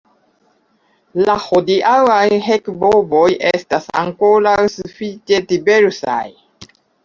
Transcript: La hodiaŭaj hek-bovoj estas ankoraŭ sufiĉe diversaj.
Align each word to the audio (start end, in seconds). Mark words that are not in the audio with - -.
La 1.27 1.35
hodiaŭaj 1.43 2.23
hek-bovoj 2.47 3.27
estas 3.53 3.87
ankoraŭ 4.03 4.57
sufiĉe 4.81 5.45
diversaj. 5.57 6.21